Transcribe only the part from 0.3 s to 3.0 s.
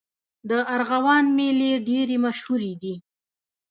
د ارغوان میلې ډېرې مشهورې دي.